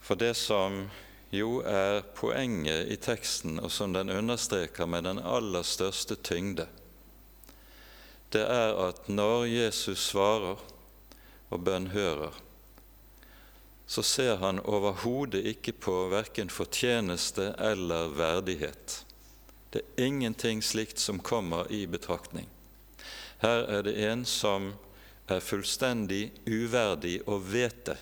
For 0.00 0.18
det 0.18 0.34
som 0.36 0.88
jo 1.30 1.60
er 1.62 2.02
poenget 2.16 2.90
i 2.90 2.96
teksten, 2.96 3.60
og 3.60 3.70
som 3.70 3.92
den 3.94 4.10
understreker 4.10 4.86
med 4.86 5.06
den 5.06 5.18
aller 5.22 5.62
største 5.62 6.16
tyngde, 6.16 6.66
det 8.30 8.42
er 8.46 8.76
at 8.88 9.08
når 9.08 9.44
Jesus 9.50 10.10
svarer 10.10 10.58
og 11.50 11.64
bønnhører, 11.64 12.34
så 13.90 14.02
ser 14.06 14.36
han 14.38 14.60
overhodet 14.60 15.42
ikke 15.50 15.72
på 15.72 15.94
verken 16.12 16.50
fortjeneste 16.50 17.48
eller 17.58 18.12
verdighet. 18.14 19.00
Det 19.72 19.82
er 19.82 20.04
ingenting 20.06 20.62
slikt 20.62 21.02
som 21.02 21.18
kommer 21.18 21.66
i 21.70 21.86
betraktning. 21.90 22.46
Her 23.42 23.66
er 23.66 23.82
det 23.82 23.96
en 24.06 24.22
som 24.26 24.72
er 25.30 25.42
fullstendig 25.42 26.30
uverdig 26.46 27.18
og 27.26 27.52
vet 27.52 27.82
det. 27.86 27.98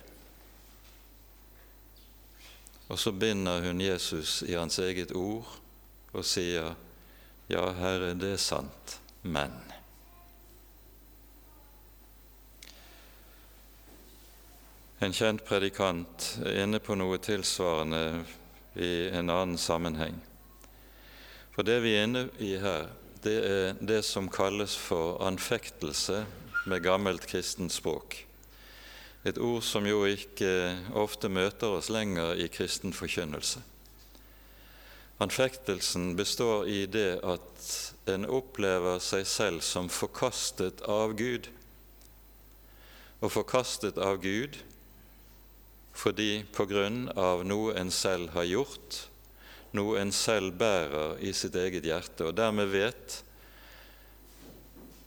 Og 2.89 2.99
så 2.99 3.11
binder 3.11 3.61
hun 3.61 3.81
Jesus 3.81 4.41
i 4.47 4.55
hans 4.57 4.79
eget 4.81 5.11
ord 5.15 5.49
og 6.13 6.25
sier, 6.25 6.75
'Ja, 7.49 7.71
Herre, 7.73 8.13
det 8.13 8.33
er 8.33 8.37
sant, 8.37 8.99
men' 9.23 9.69
En 15.01 15.13
kjent 15.15 15.45
predikant 15.47 16.25
er 16.43 16.57
inne 16.65 16.79
på 16.83 16.95
noe 16.99 17.17
tilsvarende 17.23 18.25
i 18.75 19.07
en 19.15 19.29
annen 19.31 19.57
sammenheng. 19.57 20.17
For 21.55 21.63
det 21.63 21.77
vi 21.85 21.93
er 21.95 22.03
inne 22.03 22.25
i 22.43 22.57
her, 22.59 22.89
det 23.23 23.37
er 23.47 23.79
det 23.79 24.01
som 24.03 24.27
kalles 24.27 24.75
for 24.75 25.21
anfektelse 25.23 26.25
med 26.67 26.83
gammelt 26.83 27.27
kristent 27.31 27.71
språk. 27.71 28.25
Et 29.27 29.37
ord 29.37 29.63
som 29.67 29.83
jo 29.83 30.05
ikke 30.07 30.51
ofte 30.95 31.27
møter 31.27 31.75
oss 31.75 31.89
lenger 31.91 32.39
i 32.39 32.47
kristen 32.47 32.93
forkynnelse. 32.95 33.59
Anfektelsen 35.19 36.13
består 36.15 36.69
i 36.71 36.85
det 36.87 37.19
at 37.27 37.65
en 38.07 38.23
opplever 38.23 39.01
seg 39.03 39.25
selv 39.27 39.65
som 39.67 39.89
forkastet 39.91 40.79
av 40.87 41.17
Gud. 41.19 41.49
Og 43.19 43.33
forkastet 43.35 43.99
av 43.99 44.21
Gud 44.23 44.61
fordi 45.99 46.45
på 46.55 46.63
grunn 46.69 47.09
av 47.19 47.41
noe 47.43 47.73
en 47.75 47.89
selv 47.91 48.31
har 48.31 48.45
gjort, 48.47 49.01
noe 49.75 49.97
en 49.99 50.13
selv 50.15 50.53
bærer 50.61 51.17
i 51.19 51.33
sitt 51.35 51.57
eget 51.59 51.83
hjerte, 51.83 52.29
og 52.29 52.37
dermed 52.37 52.71
vet 52.71 53.17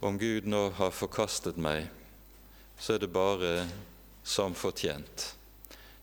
om 0.05 0.19
Gud 0.21 0.45
nå 0.51 0.67
har 0.77 0.93
forkastet 0.93 1.57
meg, 1.57 1.89
så 2.77 2.99
er 2.99 3.07
det 3.07 3.13
bare 3.15 3.55
som 4.23 4.55
fortjent. 4.55 5.33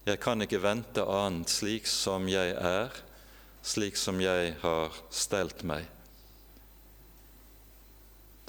Jeg 0.08 0.20
kan 0.24 0.42
ikke 0.42 0.62
vente 0.64 1.04
annet 1.06 1.52
slik 1.52 1.88
som 1.88 2.28
jeg 2.32 2.56
er, 2.56 2.94
slik 3.62 3.98
som 4.00 4.20
jeg 4.24 4.56
har 4.64 4.96
stelt 5.14 5.64
meg. 5.68 5.88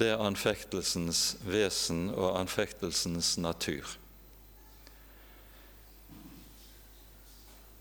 Det 0.01 0.09
er 0.15 0.23
anfektelsens 0.25 1.37
vesen 1.45 2.09
og 2.15 2.39
anfektelsens 2.39 3.35
natur. 3.43 3.85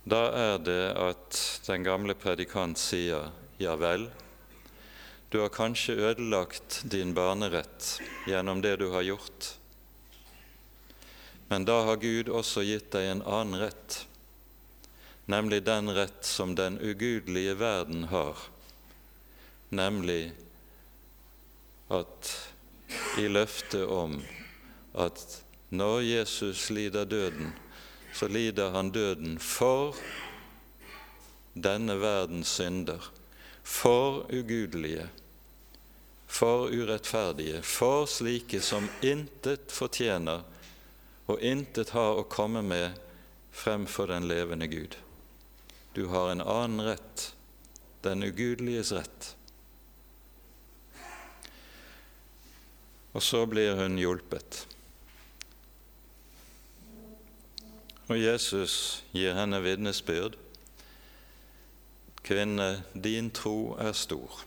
Da 0.10 0.26
er 0.34 0.58
det 0.64 0.84
at 1.00 1.40
den 1.68 1.86
gamle 1.86 2.16
predikant 2.18 2.80
sier 2.82 3.30
ja 3.62 3.76
vel, 3.80 4.10
du 5.30 5.38
har 5.44 5.52
kanskje 5.54 5.94
ødelagt 5.94 6.82
din 6.90 7.14
barnerett 7.14 8.00
gjennom 8.26 8.64
det 8.66 8.80
du 8.82 8.88
har 8.90 9.06
gjort, 9.06 9.52
men 11.50 11.66
da 11.66 11.82
har 11.88 11.98
Gud 11.98 12.30
også 12.30 12.62
gitt 12.62 12.92
deg 12.94 13.08
en 13.10 13.24
annen 13.26 13.58
rett, 13.64 14.04
nemlig 15.26 15.64
den 15.66 15.90
rett 15.98 16.22
som 16.26 16.54
den 16.56 16.78
ugudelige 16.78 17.56
verden 17.58 18.04
har, 18.14 18.38
nemlig 19.74 20.32
at 21.90 22.30
i 23.18 23.26
løftet 23.30 23.86
om 23.90 24.20
at 24.94 25.40
når 25.74 26.02
Jesus 26.06 26.70
lider 26.70 27.10
døden, 27.10 27.50
så 28.14 28.30
lider 28.30 28.70
han 28.74 28.94
døden 28.94 29.40
for 29.42 29.98
denne 31.54 31.98
verdens 32.02 32.54
synder, 32.60 33.02
for 33.64 34.26
ugudelige, 34.30 35.10
for 36.30 36.70
urettferdige, 36.70 37.62
for 37.66 38.06
slike 38.06 38.62
som 38.62 38.86
intet 39.02 39.74
fortjener 39.74 40.46
og 41.30 41.44
intet 41.46 41.94
har 41.94 42.18
å 42.18 42.26
komme 42.26 42.64
med 42.66 42.98
fremfor 43.54 44.10
den 44.10 44.26
levende 44.30 44.68
Gud. 44.68 44.98
Du 45.94 46.08
har 46.10 46.32
en 46.32 46.42
annen 46.42 46.82
rett, 46.82 47.34
den 48.02 48.24
ugudeliges 48.24 48.92
rett. 48.96 49.36
Og 53.14 53.24
så 53.26 53.44
blir 53.50 53.78
hun 53.78 53.98
hjulpet. 54.02 54.64
Og 58.10 58.18
Jesus 58.18 59.04
gir 59.14 59.36
henne 59.38 59.60
vitnesbyrd. 59.62 60.38
Kvinne, 62.26 62.84
din 62.94 63.30
tro 63.34 63.76
er 63.82 63.94
stor. 63.98 64.42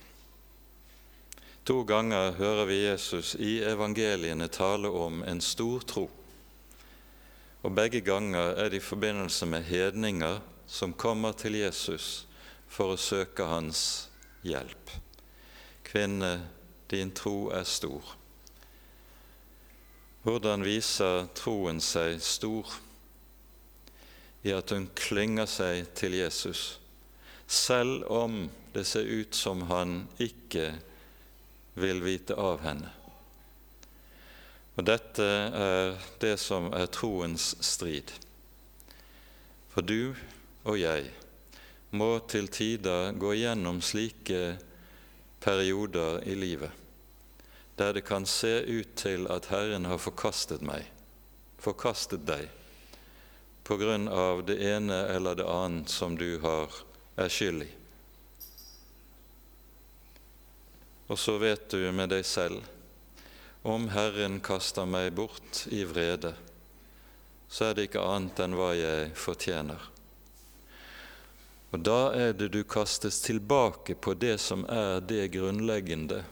To 1.67 1.83
ganger 1.87 2.35
hører 2.39 2.67
vi 2.67 2.81
Jesus 2.81 3.37
i 3.39 3.61
evangeliene 3.67 4.49
tale 4.51 4.91
om 4.91 5.23
en 5.23 5.41
stor 5.41 5.87
tro. 5.87 6.09
Og 7.63 7.75
begge 7.75 8.01
ganger 8.03 8.57
er 8.59 8.71
det 8.71 8.81
i 8.81 8.85
forbindelse 8.85 9.47
med 9.47 9.67
hedninger 9.69 10.41
som 10.67 10.95
kommer 10.95 11.33
til 11.33 11.61
Jesus 11.61 12.27
for 12.69 12.95
å 12.95 13.01
søke 13.01 13.47
hans 13.47 14.09
hjelp. 14.43 14.95
Kvinne, 15.87 16.49
din 16.91 17.13
tro 17.15 17.51
er 17.55 17.67
stor. 17.69 18.17
Hvordan 20.23 20.65
viser 20.67 21.29
troen 21.39 21.81
seg 21.83 22.19
stor? 22.23 22.81
i 24.43 24.53
at 24.55 24.73
hun 24.75 24.89
klynger 24.99 25.47
seg 25.47 25.87
til 25.99 26.17
Jesus, 26.19 26.79
selv 27.47 28.09
om 28.11 28.49
det 28.75 28.85
ser 28.89 29.07
ut 29.07 29.37
som 29.37 29.67
han 29.71 30.03
ikke 30.23 30.73
vil 31.79 32.03
vite 32.03 32.35
av 32.39 32.63
henne. 32.65 32.91
Og 34.77 34.87
Dette 34.89 35.25
er 35.63 35.97
det 36.23 36.37
som 36.41 36.71
er 36.73 36.89
troens 36.93 37.53
strid. 37.61 38.13
For 39.73 39.85
du 39.85 40.15
og 40.65 40.79
jeg 40.81 41.11
må 41.93 42.15
til 42.29 42.49
tider 42.49 43.13
gå 43.21 43.35
gjennom 43.37 43.83
slike 43.85 44.45
perioder 45.43 46.23
i 46.29 46.39
livet 46.39 46.79
der 47.77 47.93
det 47.93 48.01
kan 48.01 48.27
se 48.27 48.63
ut 48.63 48.95
til 48.97 49.27
at 49.33 49.49
Herren 49.51 49.85
har 49.85 49.99
forkastet 49.99 50.63
meg, 50.63 50.85
forkastet 51.59 52.27
deg 52.29 52.51
på 53.65 53.79
grunn 53.81 54.09
av 54.09 54.43
det 54.47 54.59
ene 54.63 54.99
eller 55.15 55.39
det 55.39 55.47
annet 55.49 55.91
som 55.91 56.17
du 56.19 56.37
har, 56.43 56.69
er 57.17 57.31
skyld 57.33 57.65
i. 57.65 57.71
Og 61.09 61.19
så 61.19 61.37
vet 61.43 61.69
du 61.71 61.91
med 61.93 62.13
deg 62.13 62.27
selv 62.27 62.63
om 63.63 63.89
Herren 63.95 64.41
kaster 64.43 64.87
meg 64.89 65.13
bort 65.15 65.65
i 65.71 65.85
vrede, 65.87 66.35
så 67.49 67.69
er 67.69 67.77
det 67.77 67.89
ikke 67.89 68.05
annet 68.05 68.41
enn 68.43 68.57
hva 68.59 68.73
jeg 68.75 69.11
fortjener. 69.19 69.89
Og 71.73 71.85
da 71.87 72.01
er 72.17 72.33
det 72.37 72.51
du 72.53 72.63
kastes 72.69 73.23
tilbake 73.25 73.95
på 73.95 74.15
det 74.19 74.37
som 74.43 74.67
er 74.69 75.01
det 75.01 75.31
grunnleggende, 75.37 76.23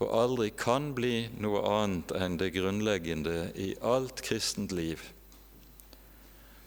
og 0.00 0.12
aldri 0.16 0.50
kan 0.56 0.92
bli 0.96 1.28
noe 1.40 1.64
annet 1.68 2.12
enn 2.16 2.38
det 2.40 2.52
grunnleggende 2.54 3.50
i 3.58 3.72
alt 3.84 4.22
kristent 4.24 4.72
liv 4.72 5.02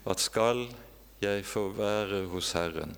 at 0.03 0.19
skal 0.19 0.65
jeg 1.23 1.45
få 1.47 1.69
være 1.77 2.25
hos 2.31 2.51
Herren, 2.57 2.91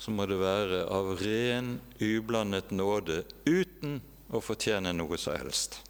så 0.00 0.12
må 0.14 0.24
det 0.30 0.38
være 0.40 0.84
av 0.94 1.10
ren, 1.20 1.74
ublandet 2.00 2.70
nåde 2.72 3.24
uten 3.44 3.98
å 4.28 4.40
fortjene 4.44 4.92
noe 4.92 5.18
som 5.20 5.36
helst. 5.38 5.80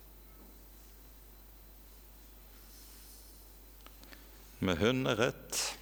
Med 4.58 4.78
hunderett 4.78 5.74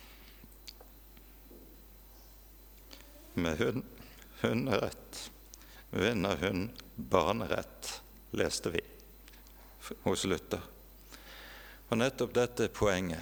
Med 3.37 3.59
hun, 3.61 3.83
hunderett 4.40 5.31
vinner 5.90 6.37
hun 6.40 6.71
barnerett, 6.95 8.01
leste 8.31 8.71
vi 8.73 8.81
hos 10.07 10.25
Luther. 10.25 10.62
Og 11.88 11.99
nettopp 12.01 12.33
dette 12.35 12.64
er 12.64 12.73
poenget. 12.73 13.21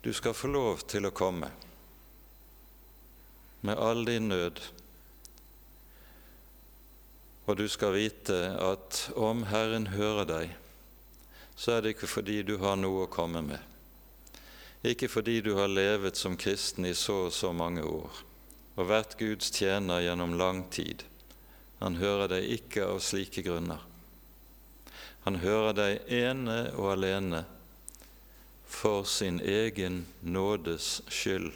Du 0.00 0.08
skal 0.16 0.32
få 0.32 0.48
lov 0.48 0.86
til 0.88 1.04
å 1.04 1.12
komme 1.12 1.50
med 3.60 3.76
all 3.76 4.06
din 4.08 4.30
nød, 4.32 4.62
og 7.50 7.58
du 7.58 7.66
skal 7.68 7.96
vite 7.96 8.36
at 8.62 9.02
om 9.18 9.42
Herren 9.50 9.88
hører 9.90 10.28
deg, 10.28 10.56
så 11.58 11.76
er 11.76 11.82
det 11.82 11.96
ikke 11.96 12.10
fordi 12.10 12.40
du 12.46 12.56
har 12.62 12.78
noe 12.78 13.04
å 13.04 13.10
komme 13.10 13.42
med, 13.42 13.60
ikke 14.86 15.10
fordi 15.10 15.40
du 15.44 15.56
har 15.58 15.68
levet 15.68 16.16
som 16.16 16.38
kristen 16.38 16.86
i 16.86 16.94
så 16.94 17.26
og 17.26 17.34
så 17.34 17.50
mange 17.52 17.82
år 17.84 18.22
og 18.80 18.88
vært 18.88 19.18
Guds 19.20 19.50
tjener 19.52 20.00
gjennom 20.00 20.38
lang 20.40 20.62
tid. 20.72 21.02
Han 21.80 21.98
hører 22.00 22.30
deg 22.32 22.46
ikke 22.54 22.86
av 22.86 23.02
slike 23.04 23.42
grunner. 23.44 23.82
Han 25.26 25.40
hører 25.42 25.74
deg 25.76 26.12
ene 26.16 26.62
og 26.78 26.94
alene 26.94 27.42
for 28.70 29.04
sin 29.04 29.40
egen 29.42 30.06
nådes 30.22 31.02
skyld, 31.12 31.52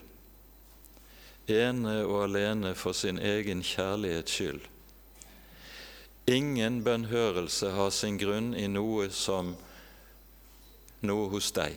ene 1.48 2.00
og 2.04 2.26
alene 2.26 2.74
for 2.76 2.96
sin 2.96 3.16
egen 3.22 3.62
kjærlighets 3.64 4.36
skyld. 4.36 4.73
Ingen 6.26 6.80
bønnhørelse 6.84 7.74
har 7.76 7.90
sin 7.92 8.16
grunn 8.16 8.54
i 8.56 8.64
noe 8.70 9.10
som 9.12 9.54
noe 11.04 11.26
hos 11.28 11.50
deg, 11.52 11.76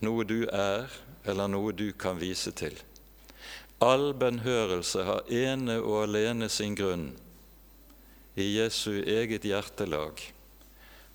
noe 0.00 0.24
du 0.24 0.46
er, 0.48 0.88
eller 1.28 1.50
noe 1.52 1.74
du 1.76 1.90
kan 1.92 2.16
vise 2.16 2.54
til. 2.56 2.78
All 3.84 4.14
bønnhørelse 4.16 5.04
har 5.04 5.28
ene 5.28 5.76
og 5.82 6.06
alene 6.06 6.48
sin 6.48 6.74
grunn 6.78 7.10
i 8.38 8.48
Jesu 8.56 9.02
eget 9.04 9.44
hjertelag 9.44 10.24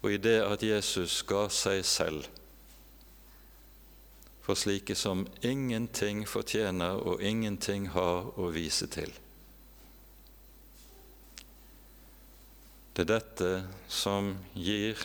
og 0.03 0.11
i 0.11 0.19
det 0.19 0.39
at 0.43 0.63
Jesus 0.63 1.21
ga 1.27 1.47
seg 1.51 1.81
selv 1.87 2.27
for 4.43 4.59
slike 4.59 4.95
som 4.99 5.23
ingenting 5.41 6.25
fortjener 6.27 6.99
og 6.99 7.23
ingenting 7.23 7.87
har 7.95 8.27
å 8.35 8.49
vise 8.51 8.89
til. 8.91 9.11
Det 12.93 13.07
er 13.07 13.09
dette 13.09 13.49
som 13.89 14.35
gir 14.53 14.99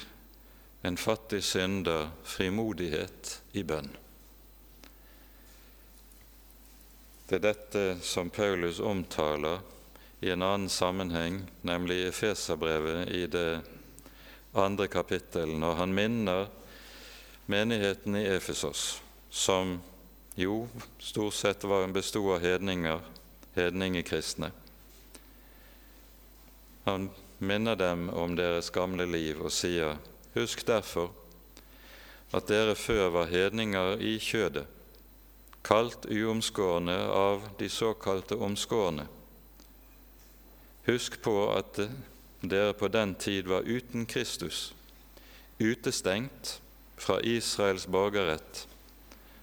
en 0.85 0.97
fattig 1.01 1.41
synder 1.45 2.11
frimodighet 2.25 3.31
i 3.57 3.63
bønn. 3.65 3.89
Det 7.29 7.39
er 7.39 7.45
dette 7.45 7.85
som 8.05 8.29
Paulus 8.33 8.81
omtaler 8.81 9.65
i 10.21 10.31
en 10.35 10.43
annen 10.43 10.69
sammenheng, 10.73 11.43
nemlig 11.63 11.97
i 12.01 12.07
Efeserbrevet 12.11 13.09
i 13.09 13.27
det 13.31 13.61
andre 14.53 14.89
kapittel, 14.89 15.53
når 15.57 15.81
han 15.81 15.95
minner 15.95 16.49
menigheten 17.47 18.17
i 18.17 18.27
Efesos, 18.33 18.99
som 19.31 19.79
jo 20.37 20.67
stort 21.01 21.35
sett 21.35 21.65
bestod 21.93 22.35
av 22.35 22.45
hedninger, 22.45 23.01
hedningekristne. 23.55 24.51
Han 26.85 27.09
minner 27.39 27.77
dem 27.77 28.09
om 28.09 28.37
deres 28.37 28.71
gamle 28.75 29.07
liv 29.07 29.41
og 29.41 29.53
sier, 29.55 29.99
husk 30.35 30.67
derfor 30.67 31.13
at 32.35 32.49
dere 32.51 32.75
før 32.77 33.09
var 33.15 33.31
hedninger 33.31 34.03
i 34.05 34.19
kjødet, 34.21 34.67
kalt 35.65 36.07
uomskårne 36.11 36.97
av 37.13 37.49
de 37.61 37.69
såkalte 37.73 38.37
omskårne. 38.37 39.07
Husk 40.89 41.19
på 41.25 41.37
at 41.53 41.81
dere 42.41 42.75
på 42.77 42.89
den 42.89 43.15
tid 43.15 43.49
var 43.51 43.67
uten 43.67 44.07
Kristus, 44.07 44.73
utestengt 45.61 46.59
fra 46.99 47.19
Israels 47.25 47.87
borgerrett 47.87 48.65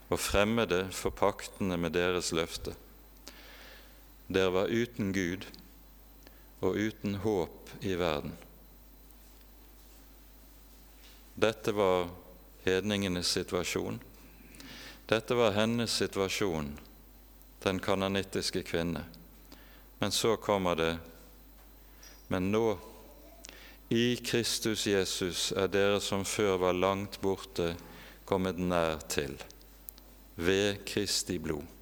og 0.09 0.19
fremmede 0.21 0.85
for 0.93 1.13
paktene 1.13 1.77
med 1.77 1.95
deres 1.97 2.31
løfte. 2.35 2.75
Dere 4.27 4.53
var 4.53 4.73
uten 4.73 5.13
Gud 5.13 5.45
og 6.59 6.77
uten 6.77 7.15
håp 7.23 7.69
i 7.81 7.95
verden. 7.99 8.33
Dette 11.35 11.71
var 11.75 12.07
hedningenes 12.63 13.27
situasjon. 13.27 13.99
Dette 15.05 15.35
var 15.35 15.51
hennes 15.51 15.91
situasjon, 15.91 16.71
den 17.63 17.79
kananittiske 17.79 18.63
kvinne. 18.63 19.03
Men 19.99 20.11
så 20.11 20.35
kommer 20.37 20.75
det 20.75 20.97
Men 22.27 22.51
nå, 22.51 22.77
i 23.89 24.15
Kristus 24.15 24.87
Jesus, 24.87 25.51
er 25.51 25.67
dere 25.69 25.99
som 26.01 26.23
før 26.25 26.57
var 26.57 26.73
langt 26.73 27.19
borte, 27.21 27.75
kommet 28.25 28.57
nær 28.57 28.97
til, 29.05 29.37
ved 30.35 30.81
Kristi 30.89 31.37
blod. 31.37 31.74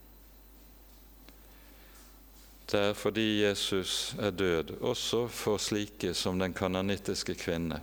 Det 2.73 2.79
er 2.81 2.95
fordi 2.97 3.43
Jesus 3.43 4.15
er 4.17 4.31
død, 4.33 4.71
også 4.81 5.27
for 5.29 5.61
slike 5.61 6.15
som 6.17 6.39
den 6.41 6.55
kananittiske 6.57 7.35
kvinne, 7.37 7.77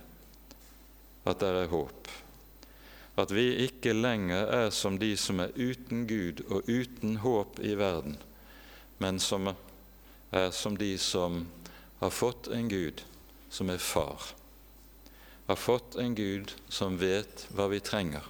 at 1.23 1.39
det 1.39 1.47
er 1.47 1.69
håp. 1.71 2.09
At 3.15 3.31
vi 3.31 3.45
ikke 3.63 3.93
lenger 3.95 4.51
er 4.51 4.67
som 4.75 4.97
de 4.99 5.13
som 5.15 5.39
er 5.39 5.55
uten 5.55 6.03
Gud 6.09 6.43
og 6.49 6.67
uten 6.67 7.15
håp 7.23 7.63
i 7.63 7.71
verden, 7.79 8.17
men 8.99 9.19
som 9.19 9.53
er 10.31 10.51
som 10.51 10.75
de 10.75 10.97
som 10.99 11.45
har 12.03 12.11
fått 12.11 12.51
en 12.51 12.67
Gud 12.67 13.05
som 13.47 13.71
er 13.71 13.79
far, 13.79 14.35
har 15.47 15.55
fått 15.55 15.95
en 15.95 16.19
Gud 16.19 16.51
som 16.67 16.99
vet 16.99 17.47
hva 17.55 17.71
vi 17.71 17.79
trenger, 17.79 18.27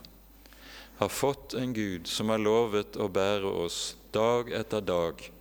har 1.02 1.10
fått 1.10 1.58
en 1.58 1.74
Gud 1.74 2.06
som 2.06 2.30
har 2.30 2.38
lovet 2.38 3.02
å 3.02 3.10
bære 3.10 3.50
oss 3.65 3.95
dag 4.13 4.54
etter 4.54 4.86
dag 4.86 5.32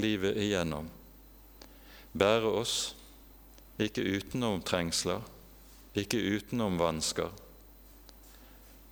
livet 0.00 0.38
igjennom. 0.40 0.88
Bære 2.18 2.52
oss 2.60 2.76
ikke 3.78 4.02
utenom 4.02 4.62
trengsler, 4.66 5.22
ikke 5.98 6.18
utenom 6.18 6.78
vansker, 6.80 7.30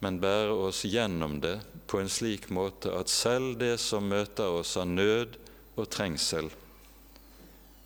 men 0.04 0.20
bære 0.20 0.54
oss 0.68 0.84
gjennom 0.86 1.40
det 1.42 1.56
på 1.88 2.00
en 2.02 2.10
slik 2.12 2.50
måte 2.54 2.92
at 2.94 3.10
selv 3.10 3.56
det 3.58 3.76
som 3.82 4.06
møter 4.10 4.60
oss 4.60 4.76
av 4.78 4.88
nød 4.90 5.38
og 5.76 5.88
trengsel, 5.90 6.50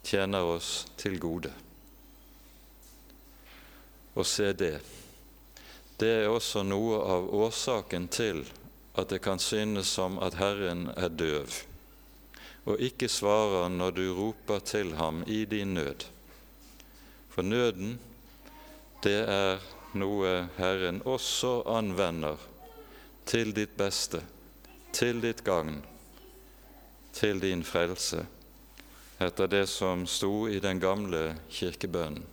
tjener 0.04 0.44
oss 0.56 0.86
til 1.00 1.18
gode. 1.22 1.52
Og 4.18 4.26
se 4.26 4.50
det, 4.52 4.76
det 6.00 6.12
er 6.24 6.32
også 6.32 6.64
noe 6.66 7.00
av 7.14 7.28
årsaken 7.36 8.08
til 8.12 8.42
at 8.98 9.12
det 9.12 9.20
kan 9.22 9.38
synes 9.38 9.92
som 9.94 10.18
at 10.20 10.36
Herren 10.40 10.88
er 10.96 11.12
døv 11.12 11.60
og 12.64 12.80
ikke 12.80 13.08
svarer 13.08 13.68
når 13.72 13.94
du 13.96 14.04
roper 14.14 14.58
til 14.58 14.94
ham 14.98 15.22
i 15.26 15.44
din 15.44 15.74
nød. 15.74 16.06
For 17.30 17.42
nøden, 17.42 17.98
det 19.04 19.20
er 19.28 19.62
noe 19.96 20.48
Herren 20.58 21.00
også 21.08 21.62
anvender 21.70 22.40
til 23.26 23.54
ditt 23.56 23.76
beste, 23.78 24.20
til 24.92 25.22
ditt 25.22 25.44
gagn, 25.46 25.80
til 27.16 27.40
din 27.42 27.64
frelse 27.64 28.26
etter 29.20 29.50
det 29.52 29.66
som 29.68 30.06
sto 30.08 30.48
i 30.48 30.60
den 30.64 30.80
gamle 30.80 31.34
kirkebønnen. 31.52 32.24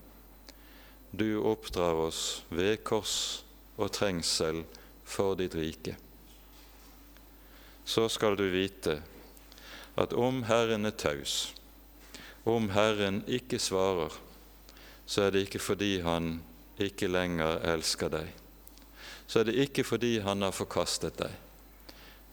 Du 1.11 1.41
oppdrar 1.43 1.99
oss 1.99 2.43
ved 2.49 2.83
kors 2.87 3.43
og 3.75 3.91
trengsel 3.95 4.61
for 5.07 5.35
ditt 5.39 5.55
rike. 5.55 5.97
Så 7.87 8.07
skal 8.11 8.37
du 8.39 8.45
vite 8.51 9.01
at 9.97 10.13
om 10.13 10.43
Herren 10.45 10.85
er 10.85 10.95
taus, 10.95 11.53
om 12.47 12.69
Herren 12.71 13.23
ikke 13.27 13.59
svarer, 13.59 14.13
så 15.07 15.25
er 15.25 15.33
det 15.33 15.47
ikke 15.47 15.63
fordi 15.63 15.99
Han 16.05 16.37
ikke 16.79 17.09
lenger 17.09 17.63
elsker 17.73 18.11
deg. 18.13 18.27
Så 19.27 19.41
er 19.41 19.49
det 19.49 19.57
ikke 19.65 19.83
fordi 19.87 20.19
Han 20.23 20.45
har 20.45 20.55
forkastet 20.55 21.17
deg, 21.19 21.33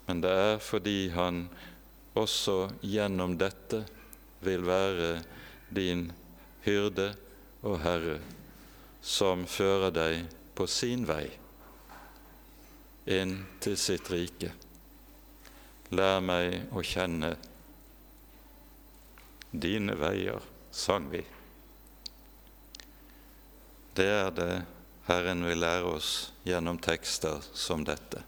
men 0.07 0.20
det 0.22 0.31
er 0.31 0.59
fordi 0.62 1.09
Han 1.14 1.46
også 2.14 2.68
gjennom 2.83 3.38
dette 3.40 3.83
vil 4.44 4.66
være 4.66 5.22
din 5.74 6.11
hyrde 6.66 7.14
og 7.64 7.81
Herre, 7.83 8.18
som 9.00 9.46
fører 9.48 9.90
deg 9.94 10.29
på 10.55 10.66
sin 10.70 11.09
vei 11.09 11.27
inn 13.11 13.35
til 13.61 13.77
sitt 13.77 14.09
rike. 14.12 14.53
Lær 15.92 16.22
meg 16.24 16.70
å 16.72 16.85
kjenne 16.85 17.35
dine 19.54 19.94
veier, 19.98 20.42
sang 20.70 21.06
vi. 21.12 21.22
Det 23.94 24.10
er 24.10 24.34
det 24.34 24.52
Herren 25.06 25.44
vil 25.46 25.62
lære 25.62 25.94
oss 25.98 26.10
gjennom 26.44 26.80
tekster 26.82 27.44
som 27.54 27.86
dette. 27.86 28.24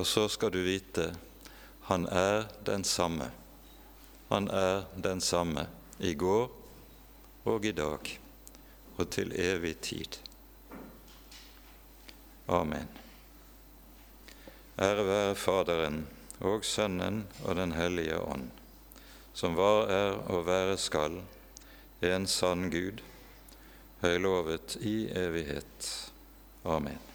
Og 0.00 0.08
så 0.08 0.28
skal 0.32 0.54
du 0.54 0.62
vite 0.64 1.12
han 1.90 2.06
er 2.08 2.46
den 2.64 2.84
samme 2.88 3.32
han 4.32 4.48
er 4.48 4.84
den 4.96 5.20
samme 5.20 5.66
i 6.00 6.14
går 6.16 6.46
og 7.44 7.64
i 7.68 7.72
dag 7.76 8.12
og 8.96 9.10
til 9.12 9.34
evig 9.36 9.74
tid. 9.84 10.16
Amen. 12.48 12.88
Ære 14.80 15.04
være 15.04 15.34
Faderen 15.36 15.98
og 16.40 16.64
Sønnen 16.64 17.26
og 17.44 17.56
Den 17.60 17.76
hellige 17.76 18.22
ånd, 18.24 18.48
som 19.34 19.56
var, 19.56 19.86
er 19.90 20.18
og 20.32 20.46
være 20.46 20.76
skal, 20.80 21.20
en 22.02 22.26
sann 22.26 22.70
Gud, 22.70 23.02
høylovet 24.02 24.76
i 24.80 25.06
evighet. 25.14 25.92
Amen. 26.64 27.11